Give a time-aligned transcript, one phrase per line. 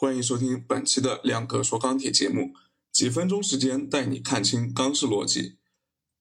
[0.00, 2.52] 欢迎收听本期的亮哥说钢铁节目，
[2.92, 5.56] 几分钟时间带你看清钢市逻辑。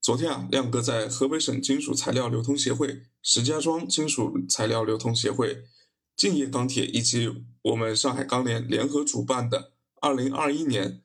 [0.00, 5.64] 昨天啊，亮哥在河北省金属材料流通协会、石家庄金属材料流通协会、
[6.16, 11.02] 敬业钢铁以及我们上海钢联联合主办的二零二一年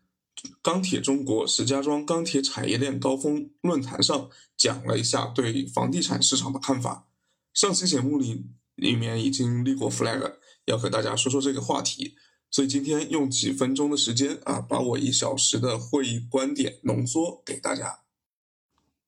[0.61, 7.09] 钢铁中国石家庄钢铁产业链高峰论坛上讲了一下对房地产市场的看法。
[7.53, 8.45] 上期节目里
[8.75, 12.15] 里面已经立过 flag，要和大家说说这个话题。
[12.53, 18.01] 所以今天用几分钟的时间啊，把我一小时的会议观点浓缩给大家。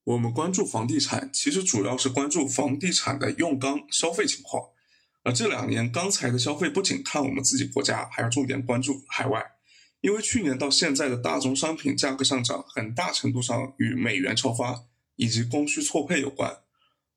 [0.02, 4.70] 我们关注房地产，其实主要是关注房地产的用钢消费情况。
[5.22, 9.52] 而这两年钢材的消费不仅看我们自己国家，还要重点关注海外，
[10.00, 16.58] 因为去年到现在的大宗商品价格上涨，很大程度上与美元超发以及供需错配有关。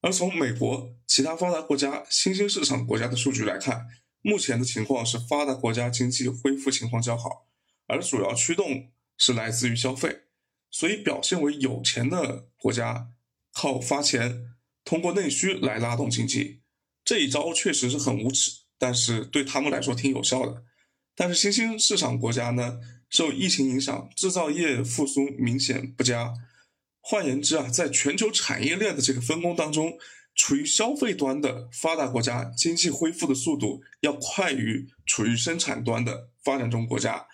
[0.01, 3.87] 而从美国、其他发达国家、新兴市场国家的数据来看，
[4.21, 7.47] 目前的情况是发达国家经济恢复情况较好，
[7.87, 10.23] 而主要驱动是来自于消费，
[10.69, 13.11] 所以表现为有钱的国家
[13.53, 16.61] 靠发钱，通过内需来拉动经济，
[17.05, 20.63] 这一招确实是很无耻，但是对他们来说挺有效的。
[21.15, 26.33] 但是新兴市场国家呢，受疫情影响，制造业复苏明显不佳。
[26.99, 29.97] 换言之啊，在全球产业链的这个分工当中。
[30.39, 37.27] 处于消费端的发达国家经济恢复的速度要快于处于生产端的发展中国家，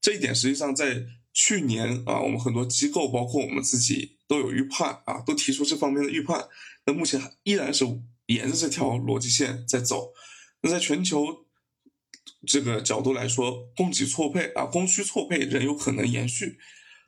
[0.00, 1.04] 这一点实际上在
[1.34, 6.46] 去年啊，我们很多机构包括我们自己都有预判啊，都提出这方面的预判。
[6.86, 7.84] 那目前依然是
[8.26, 10.12] 沿着这条逻辑线在走。
[10.60, 11.44] 那在全球
[12.46, 16.58] 这个角度来说，供给错配啊，供需错配仍有可能延续。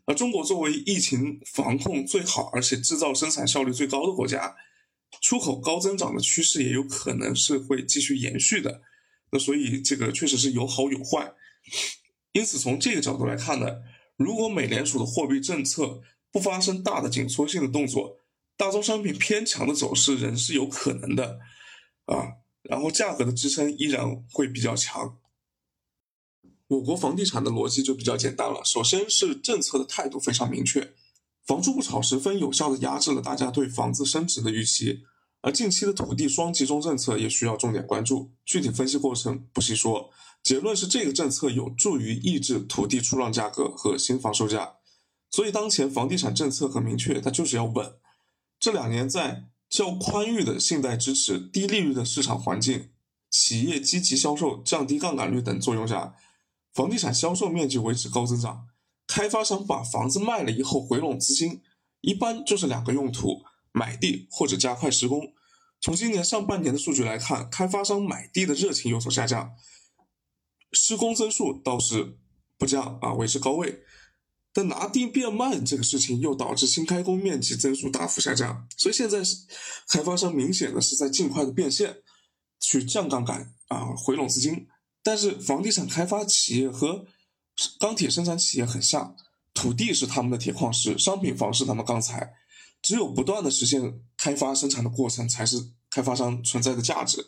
[0.06, 4.56] 而中国作为疫情防控最好而且制造生产效率最高的国家。
[5.20, 8.82] 出口高增长的趋势也有可能是会继续延续的，
[9.30, 11.34] 那所以这个确实是有好有坏。
[12.32, 13.66] 因此从这个角度来看呢，
[14.16, 18.18] 如果美联储的货币政策不发生大的紧缩性的动作，
[18.56, 21.39] 大宗商品偏强的走势仍是有可能的
[22.06, 22.44] 啊。
[22.62, 25.18] 然后价格的支撑依然会比较强。
[26.68, 30.94] 我国房地产的逻辑就比较简单了，首先是政策的态度非常明确。
[31.46, 35.00] 房住不炒十分有效地压制了大家对房子升值的预期，
[35.42, 38.32] 而近期的土地双集中政策也需要重点关注。
[38.46, 40.10] 具体分析过程不细说，
[40.42, 44.77] 结论是这个政策有助于抑制土地出让价格和新房售价。
[45.30, 47.94] 所以当前房地产政策很明确，它就是要稳。
[48.58, 52.90] 这两年在较宽裕的信贷支持、低利率的市场环境、
[53.30, 56.14] 企业积极销售、降低杠杆率等作用下，
[56.72, 58.68] 房地产销售面积维持高增长。
[59.06, 61.62] 开发商把房子卖了以后回笼资金，
[62.00, 63.42] 一般就是两个用途：
[63.72, 65.32] 买地或者加快施工。
[65.80, 69.52] 从今年上半年的数据来看，开发商买地的热情有所下降，
[70.72, 72.16] 施工增速倒是
[72.56, 73.82] 不降啊，维持高位。
[74.56, 79.36] 但拿地变慢这个事情又导致新开工面积增速大幅下降，所以现在是
[79.88, 81.96] 开发商明显的是在尽快的变现，
[82.60, 84.68] 去降杠杆啊，回笼资金。
[85.02, 87.04] 但是房地产开发企业和
[87.78, 89.16] 钢铁生产企业很像，
[89.52, 92.34] 土地是他们的铁矿石，商品房是他们钢材，
[92.82, 95.56] 只有不断的实现开发生产的过程，才是
[95.88, 97.24] 开发商存在的价值。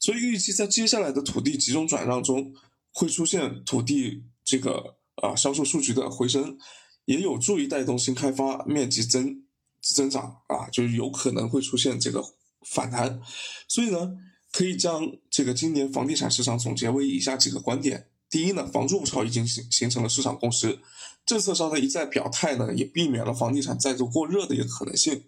[0.00, 2.54] 所以预计在接下来的土地集中转让中，
[2.92, 6.56] 会出现土地这个啊销售数据的回升，
[7.04, 9.44] 也有助于带动新开发面积增
[9.82, 12.24] 增长啊，就是有可能会出现这个
[12.64, 13.20] 反弹。
[13.66, 14.12] 所以呢，
[14.52, 18.08] 可以将这个今年房地产市场总结为以下几个观点。
[18.30, 20.80] 第一呢，房住不炒已经形形成了市场共识，
[21.24, 25.24] 政策上的一再表态呢，也避免了房地产再度过热的一个可能性。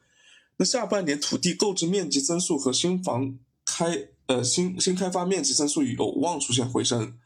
[0.58, 7.18] 那下半年土地购置面积增速和新房开呃新新开发面积增速有望出现回升。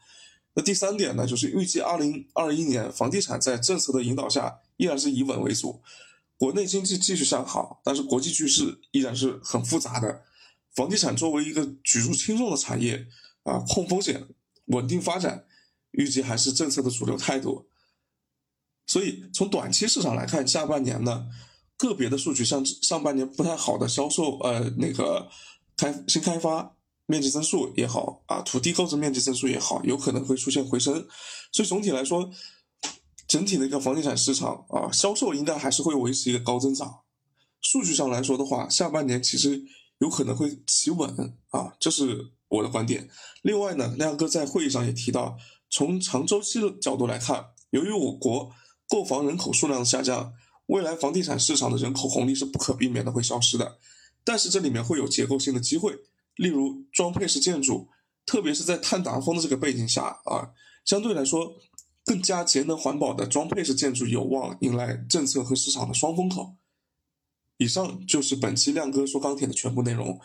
[0.53, 5.81] 那第三点呢，就是预计二零二一年房地产在政策的引导下依然是以稳为主，
[6.37, 10.21] 国内经济继续向好，但是国际局势依然是很复杂的。
[10.73, 13.07] 房地产作为一个举足轻重的产业
[13.43, 14.25] 啊，控风险、
[14.67, 15.43] 稳定发展。
[15.97, 17.67] 预计还是政策的主流态度，
[18.85, 21.25] 所以从短期市场来看，下半年呢，
[21.77, 25.29] 个别的数据像上半年不太好的销售，呃，那个
[25.77, 26.75] 开新开发
[27.05, 31.07] 面积增速也好啊，土地购置面积增速也好，有可能会出现回升，
[31.51, 32.29] 所以总体来说，
[33.27, 36.99] 整体的一个房地产市场啊，销售应该还是会维持一个高增长。
[37.61, 39.63] 数据上来说的话，下半年其实
[39.99, 43.09] 有可能会企稳啊，这是我的观点。
[43.41, 45.37] 另外呢，亮哥在会议上也提到。
[45.69, 48.51] 从长周期的角度来看，由于我国
[48.87, 50.33] 购房人口数量的下降，
[50.67, 53.79] 未来房地产市场的人口红利是不可避免的会消失的。
[54.23, 55.95] 但是这里面会有结构性的机会，
[56.35, 57.89] 例如装配式建筑，
[58.25, 60.51] 特别是在碳达峰的这个背景下啊，
[60.83, 61.57] 相对来说，
[62.03, 66.55] 更加节能环保的装配式建筑有望迎来政策和市场的双风口。
[67.57, 70.19] 以上就是本期亮哥说钢铁的全部内容。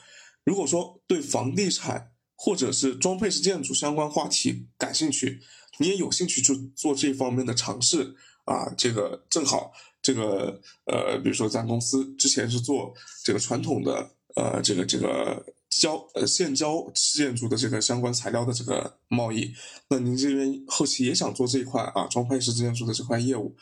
[0.45, 5.43] 如果说对房地产或者是装配式建筑相关话题感兴趣，
[5.79, 8.17] 你也有兴趣去做这方面的尝试
[8.47, 19.53] 啊，这个正好这个呃，比如说咱公司之前是做这个传统的呃，这个这个胶呃现胶建筑的这个相关材料的这个贸易，
[19.91, 23.55] 那您这边后期也想做这一块啊，装配式建筑的这块业务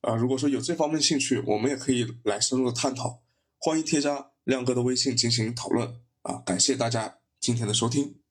[0.00, 3.22] 啊，如果说有这方面兴趣，我们也可以来深入的探讨，
[3.58, 7.15] 欢迎添加亮哥的微信进行讨论啊，感谢大家。
[7.46, 8.25] 今天的收听。